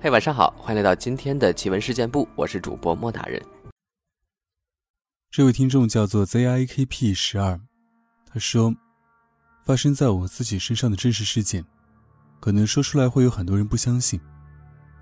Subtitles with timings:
[0.00, 3.42] 嘿，晚上好，欢迎来到今天的奇闻事件部，我是主播莫大人。
[5.28, 7.60] 这位听众叫做 ZIKP 十二，
[8.24, 8.72] 他说，
[9.64, 11.64] 发生在我自己身上的真实事件，
[12.38, 14.20] 可能说出来会有很多人不相信，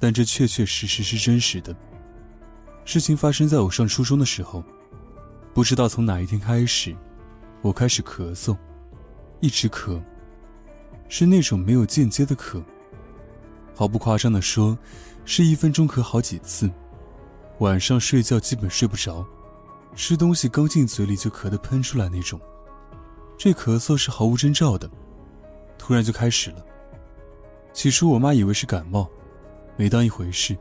[0.00, 1.76] 但这确确实实是真实的。
[2.86, 4.64] 事情发生在我上初中的时候，
[5.52, 6.96] 不知道从哪一天开始，
[7.60, 8.56] 我开始咳嗽，
[9.40, 10.02] 一直咳，
[11.06, 12.64] 是那种没有间接的咳。
[13.78, 14.76] 毫不夸张地说，
[15.26, 16.70] 是一分钟咳好几次，
[17.58, 19.22] 晚上睡觉基本睡不着，
[19.94, 22.40] 吃东西刚进嘴里就咳得喷出来那种。
[23.36, 24.90] 这咳嗽是毫无征兆的，
[25.76, 26.64] 突然就开始了。
[27.74, 29.06] 起初我妈以为是感冒，
[29.76, 30.56] 没当一回事，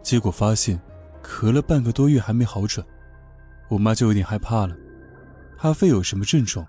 [0.00, 0.80] 结果发现
[1.24, 2.86] 咳了半个多月还没好转，
[3.68, 4.76] 我妈就有点害怕了，
[5.58, 6.64] 怕肺有什么症状，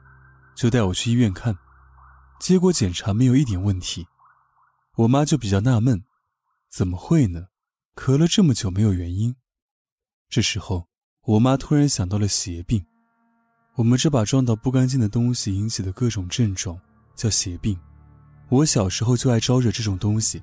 [0.55, 1.55] 就带我去医院看，
[2.39, 4.07] 结果检查没有一点问题。
[4.95, 6.03] 我妈就比较纳闷，
[6.69, 7.47] 怎么会呢？
[7.95, 9.35] 咳了这么久没有原因。
[10.29, 10.87] 这时候，
[11.25, 12.85] 我妈突然想到了邪病。
[13.73, 16.79] 我们这把撞到不干净的东西引起的各种症状
[17.15, 17.75] 叫邪病。
[18.49, 20.39] 我小时候就爱招惹这种东西。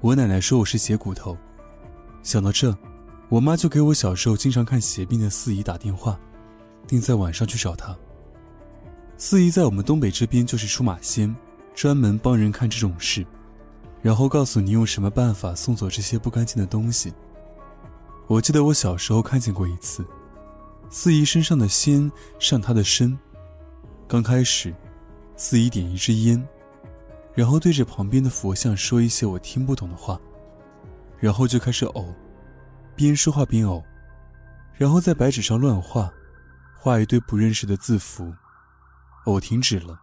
[0.00, 1.36] 我奶奶说我是邪骨头。
[2.22, 2.72] 想到这，
[3.28, 6.16] 我妈就给我小时候经常看邪病的四姨打电话，
[6.86, 7.98] 定在晚上去找她。
[9.16, 11.34] 四姨在我们东北这边就是出马仙，
[11.74, 13.26] 专门帮人看这种事。
[14.02, 17.14] 然后告诉你用什么办法送走这些不干净的东西。
[18.26, 20.04] 我记得我小时候看见过一次，
[20.90, 23.16] 四姨身上的仙上她的身。
[24.08, 24.74] 刚开始，
[25.36, 26.46] 四姨点一支烟，
[27.32, 30.20] 然后对着旁边的佛像说一些我听不懂的话，
[31.18, 32.12] 然后就开始呕，
[32.96, 33.82] 边说话边呕，
[34.74, 36.12] 然后在白纸上乱画，
[36.76, 38.34] 画一堆不认识的字符。
[39.26, 40.00] 呕停止了，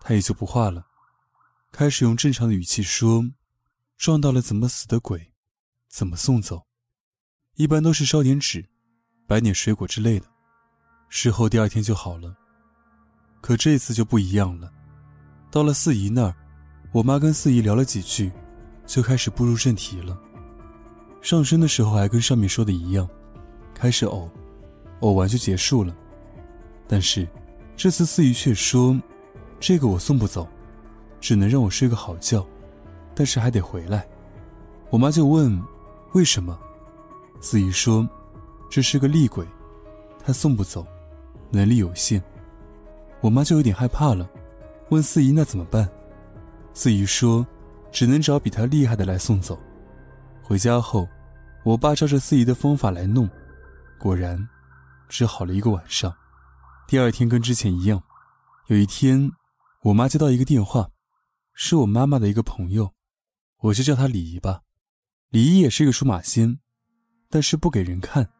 [0.00, 0.87] 他也就不画了。
[1.70, 3.24] 开始用正常的语气说
[3.96, 5.32] ：“撞到了怎么死的鬼，
[5.88, 6.66] 怎么送走？
[7.56, 8.64] 一般都是烧点纸，
[9.26, 10.26] 摆点水果之类的。
[11.08, 12.34] 事后第二天就好了。
[13.40, 14.72] 可这次就不一样了。
[15.50, 16.34] 到了四姨那儿，
[16.92, 18.32] 我妈跟四姨聊了几句，
[18.86, 20.18] 就开始步入正题了。
[21.22, 23.08] 上身的时候还跟上面说的一样，
[23.74, 24.30] 开始呕，
[25.00, 25.96] 呕完就结束了。
[26.88, 27.28] 但是
[27.76, 28.98] 这次四姨却说
[29.60, 30.48] ：‘这个我送不走。’”
[31.20, 32.46] 只能让我睡个好觉，
[33.14, 34.06] 但是还得回来。
[34.90, 35.62] 我妈就问
[36.14, 36.58] ：“为什么？”
[37.40, 38.08] 四姨说
[38.70, 39.46] ：“这是个厉鬼，
[40.24, 40.86] 他送不走，
[41.50, 42.22] 能力有限。”
[43.20, 44.28] 我妈就有点害怕了，
[44.90, 45.88] 问四姨：“那怎么办？”
[46.72, 47.46] 四姨说
[47.90, 49.58] ：“只能找比他厉害的来送走。”
[50.42, 51.06] 回家后，
[51.64, 53.28] 我爸照着四姨的方法来弄，
[53.98, 54.48] 果然，
[55.08, 56.14] 治好了一个晚上。
[56.86, 58.02] 第二天跟之前一样。
[58.68, 59.32] 有一天，
[59.82, 60.88] 我妈接到一个电话。
[61.60, 62.92] 是我妈妈的一个朋友，
[63.62, 64.60] 我就叫她李姨吧。
[65.30, 66.60] 李姨也是一个属马仙，
[67.28, 68.30] 但是不给人看，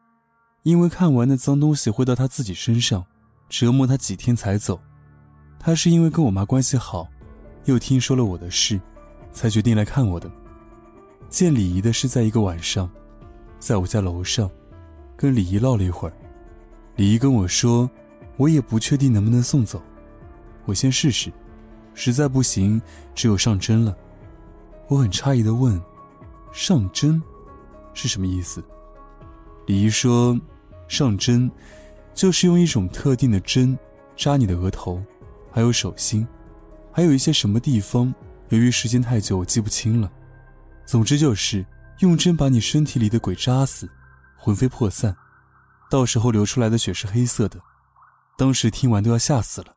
[0.63, 3.05] 因为看完的脏东西会到她自己身上，
[3.49, 4.79] 折磨她几天才走。
[5.59, 7.09] 她是因为跟我妈关系好，
[7.65, 8.79] 又听说了我的事，
[9.33, 10.31] 才决定来看我的。
[11.27, 12.89] 见李姨的是在一个晚上，
[13.59, 14.49] 在我家楼上，
[15.17, 16.13] 跟李姨唠了一会儿。
[16.95, 17.91] 李姨跟我说，
[18.37, 19.83] 我也不确定能不能送走，
[20.63, 21.29] 我先试试。
[22.01, 22.81] 实在不行，
[23.13, 23.93] 只有上针了。
[24.87, 25.79] 我很诧异的问
[26.49, 27.21] ：“上针
[27.93, 28.63] 是什么意思？”
[29.67, 30.39] 李姨说
[30.87, 31.51] ：“上针
[32.13, 33.77] 就是用一种特定的针
[34.15, 35.03] 扎你的额头，
[35.51, 36.25] 还有手心，
[36.89, 38.15] 还有一些什么地方。
[38.47, 40.09] 由于时间太久，我记不清了。
[40.85, 41.65] 总之就是
[41.99, 43.89] 用针把你身体里的鬼扎死，
[44.37, 45.13] 魂飞魄散，
[45.91, 47.59] 到时候流出来的血是黑色的。
[48.37, 49.75] 当时听完都要吓死了。”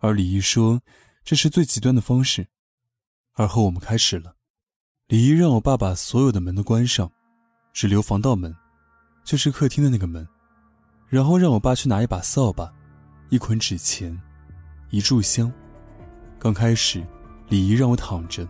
[0.00, 0.80] 而李姨说。
[1.24, 2.46] 这是最极端的方式。
[3.34, 4.34] 而后我们开始了。
[5.08, 7.10] 李姨让我爸把所有的门都关上，
[7.72, 8.54] 只留防盗门，
[9.24, 10.26] 就是客厅的那个门。
[11.08, 12.72] 然后让我爸去拿一把扫把、
[13.28, 14.18] 一捆纸钱、
[14.90, 15.52] 一炷香。
[16.38, 17.06] 刚开始，
[17.48, 18.48] 李姨让我躺着，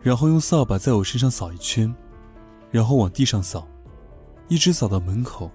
[0.00, 1.92] 然后用扫把在我身上扫一圈，
[2.70, 3.66] 然后往地上扫，
[4.46, 5.50] 一直扫到门口，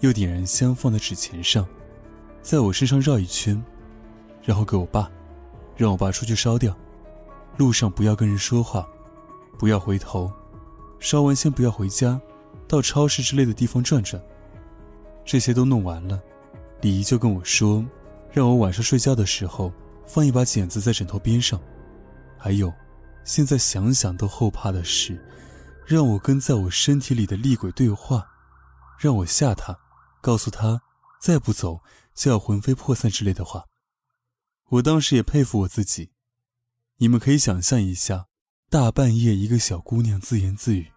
[0.00, 1.66] 又点燃香放在纸钱上，
[2.42, 3.60] 在我身上绕一圈，
[4.44, 5.10] 然后给我爸。
[5.76, 6.74] 让我爸出去烧掉，
[7.56, 8.88] 路上不要跟人说话，
[9.58, 10.32] 不要回头，
[10.98, 12.20] 烧完先不要回家，
[12.66, 14.22] 到超市之类的地方转转。
[15.24, 16.22] 这些都弄完了，
[16.80, 17.84] 李姨就跟我说，
[18.32, 19.72] 让我晚上睡觉的时候
[20.06, 21.60] 放一把剪子在枕头边上。
[22.38, 22.72] 还有，
[23.24, 25.22] 现在想想都后怕的是，
[25.84, 28.26] 让我跟在我身体里的厉鬼对话，
[28.98, 29.76] 让我吓他，
[30.20, 30.80] 告诉他
[31.20, 31.80] 再不走
[32.14, 33.64] 就要魂飞魄散之类的话。
[34.70, 36.10] 我当时也佩服我自己，
[36.96, 38.26] 你们可以想象一下，
[38.68, 40.88] 大半夜一个小姑娘自言自语，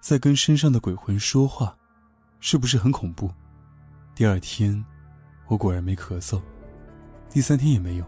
[0.00, 1.76] 在跟身上的鬼魂说话，
[2.38, 3.28] 是不是很恐怖？
[4.14, 4.84] 第二天，
[5.48, 6.40] 我果然没咳嗽，
[7.28, 8.06] 第三天也没有，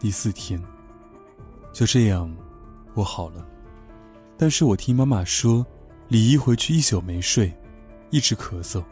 [0.00, 0.60] 第四天，
[1.72, 2.36] 就这样，
[2.94, 3.46] 我好了。
[4.36, 5.64] 但是我听妈妈说，
[6.08, 7.56] 李姨回去一宿没睡，
[8.10, 8.84] 一直咳嗽。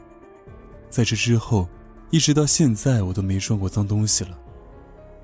[0.89, 1.69] 在这之后，
[2.11, 4.39] 一直到现在，我都没撞过脏东西了。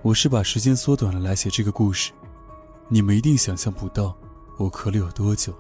[0.02, 2.10] 我是把时间缩短了来写这个故事，
[2.88, 4.16] 你们一定想象不到
[4.56, 5.54] 我咳了有多久。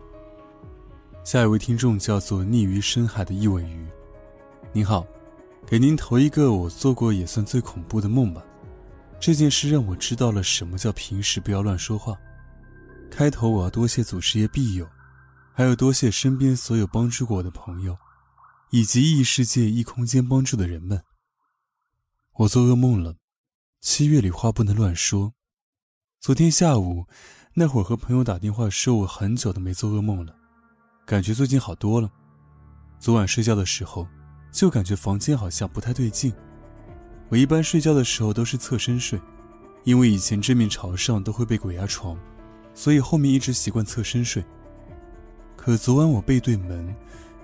[1.22, 3.86] 下一位听众叫做溺于深海的一尾鱼，
[4.72, 5.06] 您好，
[5.66, 8.42] 给您投一个我做过也算最恐怖的梦吧。
[9.20, 12.16] 这件事让我知道了什么叫平时不要乱说话。
[13.10, 14.88] 开头我要多谢祖师爷庇佑，
[15.52, 17.94] 还有多谢身边所有帮助过我的朋友，
[18.70, 21.02] 以及异世界异空间帮助的人们。
[22.36, 23.14] 我做噩梦了，
[23.80, 25.32] 七月里话不能乱说。
[26.20, 27.06] 昨天下午
[27.54, 30.36] 那会儿和朋友打电话说，我很久都没做噩梦了，
[31.06, 32.10] 感觉最近好多了。
[32.98, 34.06] 昨晚睡觉的时候，
[34.52, 36.30] 就感觉房间好像不太对劲。
[37.30, 39.18] 我一般睡觉的时候都是侧身睡，
[39.84, 42.18] 因为以前正面朝上都会被鬼压床。
[42.74, 44.44] 所以后面一直习惯侧身睡。
[45.56, 46.94] 可昨晚我背对门，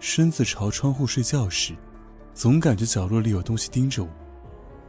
[0.00, 1.74] 身子朝窗户睡觉时，
[2.34, 4.10] 总感觉角落里有东西盯着我。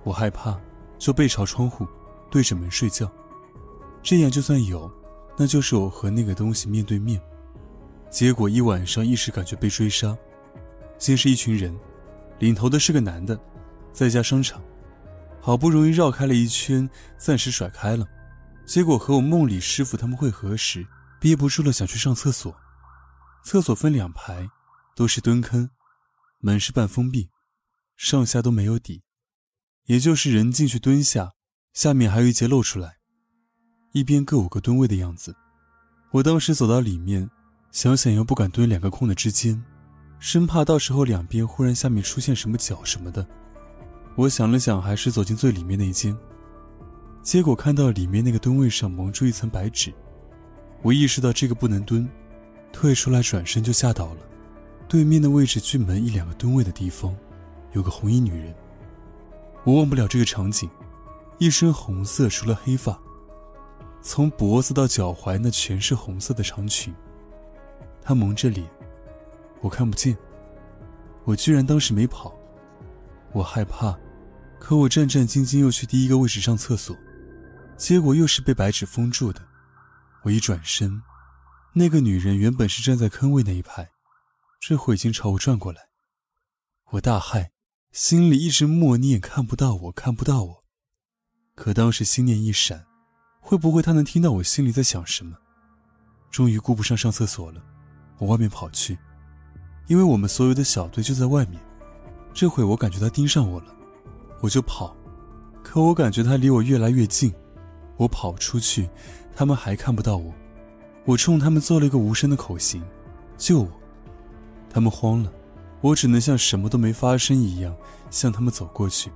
[0.04, 0.60] 我害怕，
[0.98, 1.88] 就背朝窗户，
[2.30, 3.12] 对着门睡觉。
[4.02, 4.92] 这样就算有，
[5.38, 7.22] 那就是我和那个东西面对面。
[8.10, 10.18] 结果一晚上一直感觉被追杀，
[10.98, 11.78] 先是一群人，
[12.40, 13.38] 领头的是个男的，
[13.92, 14.62] 在家商场，
[15.42, 18.08] 好不容易绕开了一圈，暂时甩开了。
[18.66, 20.88] 结果和我梦里师傅他们会合时，
[21.20, 22.56] 憋不住了想去上厕所。
[23.44, 24.50] 厕所分两排，
[24.96, 25.70] 都是蹲坑，
[26.40, 27.30] 门是半封闭，
[27.96, 29.04] 上下都没有底，
[29.88, 31.31] 也就是人进去蹲下，
[31.74, 32.98] 下面还有一节露出来，
[33.94, 35.34] 一边各五个蹲位的样子。
[36.12, 37.30] 我当时走到里面，
[37.72, 39.63] 想想又不敢蹲两个空的之间，
[40.19, 43.25] 生怕到时候两边忽然下面出现什么脚什么的。
[44.18, 46.18] 我想了想，还是走进最里面那一间。
[47.24, 49.94] 结果看到里面那个蹲位上蒙住一层白纸，
[50.81, 52.06] 我意识到这个不能蹲，
[52.74, 54.18] 退出来转身就吓到了。
[54.89, 57.16] 对面的位置距门一两个蹲位的地方，
[57.72, 58.54] 有个红衣女人。
[59.68, 60.69] 我忘不了这个场景，
[61.40, 62.98] 一身红色，除了黑发，
[64.02, 66.96] 从脖子到脚踝那全是红色的长裙。
[68.02, 68.66] 她蒙着脸，
[69.60, 70.18] 我看不见。
[71.25, 72.34] 我居然当时没跑，
[73.34, 73.94] 我害怕，
[74.58, 76.96] 可我战战兢兢又去第一个位置上厕所。
[77.75, 79.42] 结果又是被白纸封住的。
[80.24, 81.04] 我一转身，
[81.74, 83.90] 那个女人原本是站在坑位那一排，
[84.62, 85.90] 这会已经朝我转过来。
[86.92, 87.50] 我大骇，
[88.00, 90.64] 心里一直默念：“看不到我，看不到我。”
[91.58, 92.86] 可当时心念一闪，
[93.40, 95.36] 会不会他能听到我心里在想什么？
[96.30, 97.60] 终于顾不上上厕所了，
[98.20, 99.00] 往外面跑去，
[99.88, 101.60] 因为我们所有的小队就在外面。
[102.36, 103.76] 这会我感觉他盯上我了，
[104.42, 104.96] 我就跑，
[105.64, 107.34] 可我感觉他离我越来越近。
[107.96, 108.88] 我跑出去，
[109.36, 110.32] 他们还看不到我。
[111.04, 112.84] 我冲他们做了一个无声的口型
[113.40, 113.72] ：“救我！”
[114.70, 115.34] 他们慌了，
[115.81, 117.75] 我只能像什么都没发生一样
[118.09, 119.12] 向他们走过去。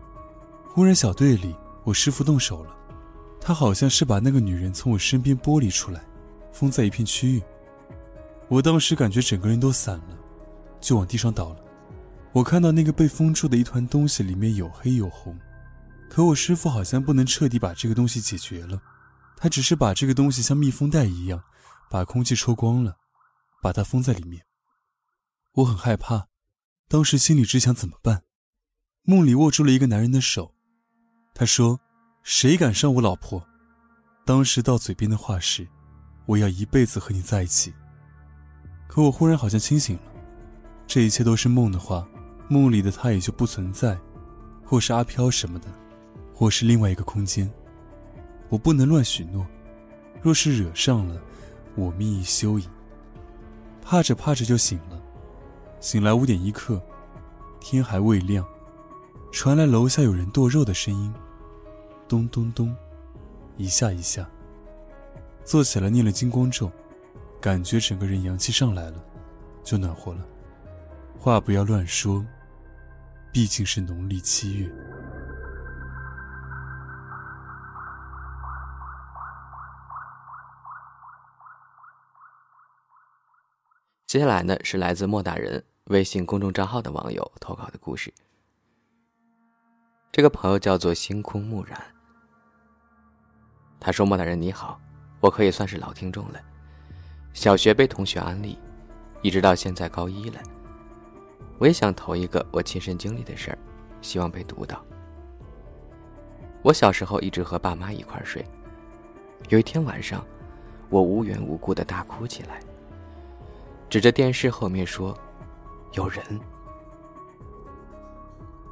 [0.69, 2.75] 忽然，小队里我师傅动手了，
[3.39, 6.03] 他好像是把那个女人从我身边剥离出来，
[6.51, 7.43] 封在一片区域。
[8.47, 10.17] 我当时感觉整个人都散了，
[10.79, 11.57] 就往地上倒了。
[12.31, 15.37] 我看到那个被封住的一团东西，里面有黑有红。
[16.09, 18.81] 可我师傅好像不能彻底把这个东西解决了，
[19.35, 21.41] 他只是把这个东西像密封袋一样，
[21.89, 22.95] 把空气抽光了，
[23.61, 24.43] 把它封在里面。
[25.53, 26.27] 我很害怕，
[26.91, 28.23] 当时心里只想怎么办。
[29.03, 30.53] 梦里握住了一个男人的手，
[31.33, 31.79] 他说
[32.21, 33.47] ：“谁敢伤我老婆？”
[34.27, 35.65] 当时到嘴边的话是
[36.27, 37.73] ：“我要一辈子和你在一起。”
[38.89, 40.11] 可我忽然好像清醒了，
[40.85, 42.05] 这一切都是梦的话，
[42.49, 43.97] 梦里的他也就不存在，
[44.65, 45.69] 或是阿飘什么的。
[46.33, 47.49] 或是另外一个空间，
[48.49, 49.47] 我不能乱许诺，
[50.21, 51.21] 若是惹上了，
[51.75, 52.67] 我命亦休矣。
[53.81, 55.00] 怕着怕着就醒了，
[55.81, 56.79] 醒来五点一刻，
[57.59, 58.47] 天还未亮，
[59.31, 61.11] 传来楼下有人剁肉的声音，
[62.07, 62.73] 咚咚咚，
[63.57, 64.29] 一下一下。
[65.43, 66.71] 坐起来念了金光咒，
[67.41, 69.03] 感觉整个人阳气上来了，
[69.63, 70.23] 就暖和了。
[71.19, 72.23] 话不要乱说，
[73.33, 74.71] 毕竟是农历七月。
[84.05, 88.13] 接下来呢是来自莫大人微信公众账号的网友投稿的故事。
[90.11, 91.81] 这个朋友叫做星空木然，
[93.79, 94.79] 他说：“莫大人你好，
[95.19, 96.39] 我可以算是老听众了。
[97.33, 98.59] 小学被同学安利，
[99.21, 100.39] 一直到现在高一了。
[101.57, 103.57] 我也想投一个我亲身经历的事儿，
[104.01, 104.83] 希望被读到。
[106.61, 108.45] 我小时候一直和爸妈一块儿睡，
[109.49, 110.23] 有一天晚上，
[110.89, 112.59] 我无缘无故的大哭起来，
[113.89, 115.17] 指着电视后面说
[115.93, 116.23] ：“有人。”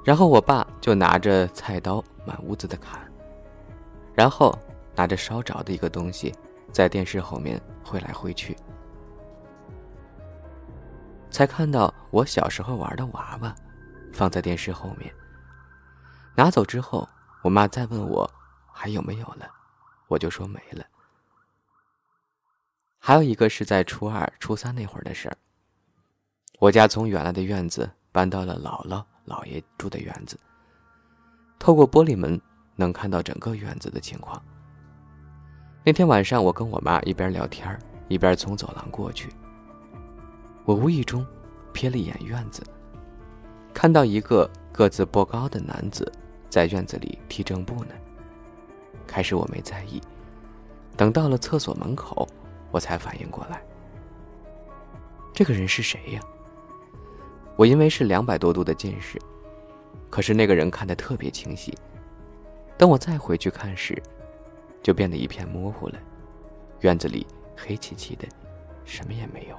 [0.06, 3.00] 然后我爸就拿着菜刀满屋子的砍，
[4.14, 4.58] 然后
[4.96, 6.34] 拿着烧着的一个东西，
[6.72, 8.58] 在电视后面挥来挥去，
[11.30, 13.54] 才看到我小时候玩的娃娃，
[14.12, 15.14] 放在电视后面。
[16.36, 17.08] 拿走之后，
[17.44, 18.30] 我妈再问我
[18.72, 19.48] 还有没有了，
[20.08, 20.84] 我就说没了。
[22.98, 25.38] 还有一个是在初二、初三那会儿的事儿，
[26.60, 29.04] 我家从原来的院子搬到了姥姥。
[29.26, 30.36] 姥爷住的院子，
[31.60, 32.42] 透过玻璃门
[32.76, 34.42] 能看到整个院子的情况。
[35.84, 39.30] 那天晚上，我跟我妈一边聊天一边从走廊过去。
[40.66, 41.24] 我无意中
[41.72, 42.64] 瞥了一眼院子，
[43.72, 46.12] 看到一个个子不高的男子
[46.50, 47.94] 在院子里踢正步呢。
[49.06, 50.02] 开始我没在意，
[50.98, 52.28] 等到了厕所门口，
[52.72, 53.62] 我才反应过来，
[55.36, 56.22] 这个人是谁呀？
[57.60, 59.20] 我因为是两百多度的近视，
[60.10, 61.78] 可是那个人看得特别清晰。
[62.78, 64.02] 等我再回去看时，
[64.82, 66.00] 就变得一片模糊了。
[66.80, 68.26] 院子里黑漆漆的，
[68.86, 69.58] 什么也没有。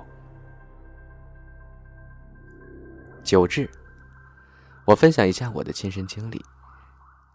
[3.22, 3.68] 九治，
[4.86, 6.42] 我分享一下我的亲身经历。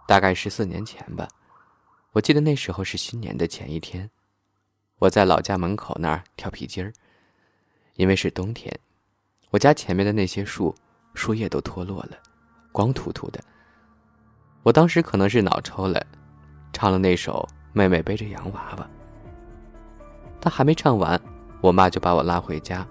[0.07, 1.27] 大概十四年前吧，
[2.11, 4.09] 我记得那时候是新年的前一天，
[4.97, 6.91] 我在老家门口那儿跳皮筋儿，
[7.97, 8.75] 因为是冬天。
[9.55, 10.75] 我家前面的那些树，
[11.13, 12.17] 树叶都脱落了，
[12.73, 13.39] 光秃秃的。
[14.63, 16.05] 我当时可能是脑抽了，
[16.73, 18.83] 唱了那首《妹妹背着洋娃娃》。
[20.41, 21.17] 但还没唱完，
[21.61, 22.85] 我妈就把我拉回家，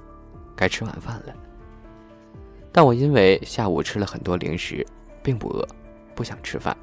[0.56, 1.34] 该吃晚饭了。
[2.72, 4.86] 但我因为下午吃了很多零食，
[5.22, 5.68] 并不饿，
[6.14, 6.74] 不想吃饭，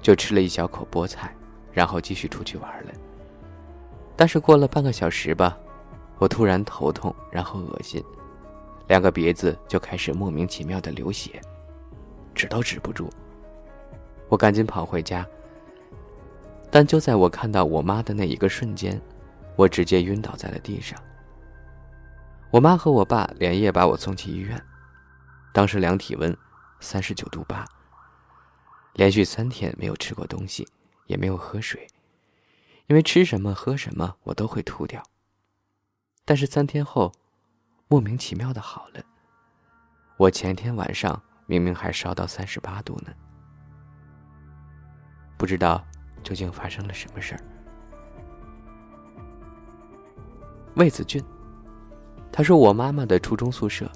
[0.00, 1.32] 就吃了一小口菠菜，
[1.72, 2.92] 然后继续出去玩了。
[4.16, 5.56] 但是过了半个小时吧，
[6.18, 8.04] 我突然头痛，然后恶心。
[8.92, 11.40] 两个鼻子就开始莫名其妙的流血，
[12.34, 13.08] 止都止不住。
[14.28, 15.26] 我赶紧跑回家，
[16.70, 19.00] 但就在我看到我妈的那一个瞬间，
[19.56, 21.02] 我直接晕倒在了地上。
[22.50, 24.62] 我妈和我爸连夜把我送去医院，
[25.54, 26.36] 当时量体温，
[26.78, 27.64] 三十九度八。
[28.92, 30.68] 连续三天没有吃过东西，
[31.06, 31.86] 也没有喝水，
[32.88, 35.02] 因为吃什么喝什么我都会吐掉。
[36.26, 37.10] 但是三天后。
[37.92, 39.02] 莫名其妙的好了。
[40.16, 43.12] 我前天晚上明明还烧到三十八度呢，
[45.36, 45.84] 不知道
[46.22, 47.40] 究竟发生了什么事儿。
[50.76, 51.22] 魏子俊，
[52.32, 53.86] 他说我妈妈的初中宿舍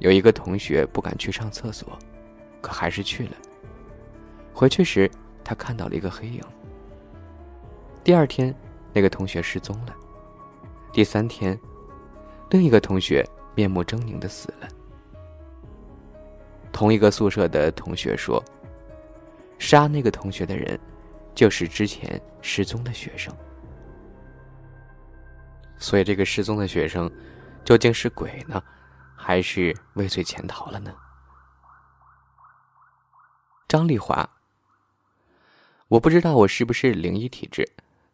[0.00, 1.96] 有一个同学不敢去上厕所，
[2.60, 3.36] 可还是去了。
[4.52, 5.08] 回去时
[5.44, 6.42] 他看到了一个黑影。
[8.02, 8.52] 第二天，
[8.92, 9.94] 那个同学失踪了。
[10.92, 11.56] 第三天。
[12.50, 14.68] 另一个同学面目狰狞的死了。
[16.72, 18.42] 同一个宿舍的同学说
[19.58, 20.78] ：“杀那个同学的人，
[21.34, 23.34] 就是之前失踪的学生。”
[25.76, 27.10] 所以，这个失踪的学生
[27.64, 28.62] 究竟是鬼呢，
[29.14, 30.94] 还是畏罪潜逃了呢？
[33.68, 34.28] 张丽华，
[35.88, 37.68] 我不知道我是不是灵异体质，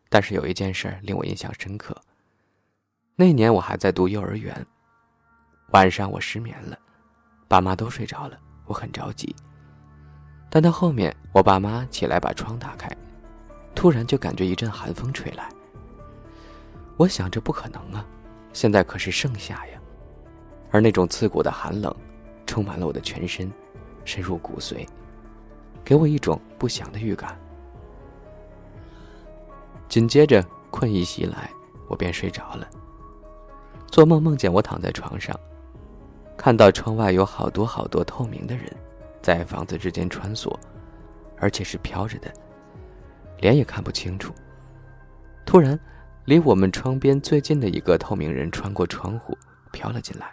[0.08, 1.96] 但是有一件事令我印象深刻。
[3.16, 4.66] 那年我还在读幼儿园，
[5.70, 6.76] 晚上我失眠了，
[7.46, 9.32] 爸妈都睡着了，我很着急。
[10.50, 12.90] 但到后面，我爸妈起来把窗打开，
[13.72, 15.48] 突然就感觉一阵寒风吹来。
[16.96, 18.04] 我想这不可能啊，
[18.52, 19.80] 现在可是盛夏呀，
[20.72, 21.94] 而那种刺骨的寒冷，
[22.46, 23.48] 充满了我的全身，
[24.04, 24.84] 深入骨髓，
[25.84, 27.38] 给我一种不祥的预感。
[29.88, 31.48] 紧接着困意袭来，
[31.86, 32.68] 我便睡着了。
[33.94, 35.38] 做梦梦见我躺在床上，
[36.36, 38.64] 看到窗外有好多好多透明的人，
[39.22, 40.52] 在房子之间穿梭，
[41.38, 42.28] 而且是飘着的，
[43.38, 44.34] 脸也看不清楚。
[45.46, 45.78] 突然，
[46.24, 49.38] 离我们窗边最近的一个透明人穿过窗户
[49.70, 50.28] 飘了进来，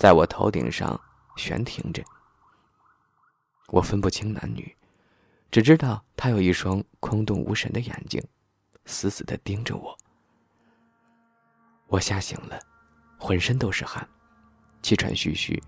[0.00, 1.00] 在我头顶上
[1.36, 2.02] 悬停着。
[3.68, 4.74] 我分不清男女，
[5.52, 8.20] 只知道他有一双空洞无神的眼睛，
[8.84, 9.96] 死死的盯着我。
[11.88, 12.58] 我吓醒了，
[13.18, 14.06] 浑身都是汗，
[14.82, 15.62] 气喘吁吁。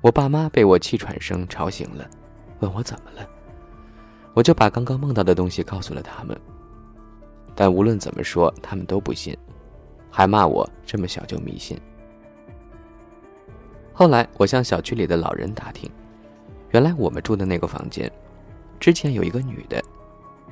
[0.00, 2.08] 我爸妈被我气喘声吵醒了，
[2.60, 3.26] 问我怎么了，
[4.34, 6.38] 我就把刚刚梦到的东西告诉了他们。
[7.54, 9.36] 但无论怎么说，他们都不信，
[10.10, 11.80] 还骂我这么小就迷信。
[13.92, 15.90] 后来我向小区里的老人打听，
[16.70, 18.10] 原来我们住的那个房间，
[18.80, 19.82] 之前有一个女的，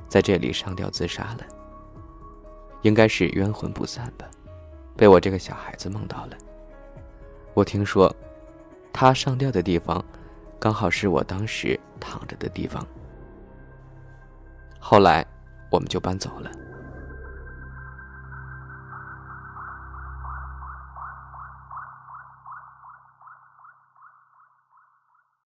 [0.09, 1.60] 在这里上吊自杀了。
[2.83, 4.27] 应该是冤魂不散吧，
[4.97, 6.37] 被我这个小孩子梦到了。
[7.55, 8.15] 我听说，
[8.93, 10.05] 他上吊的地方，
[10.59, 12.87] 刚好是我当时躺着的地方。
[14.79, 15.27] 后来，
[15.71, 16.51] 我们就搬走了。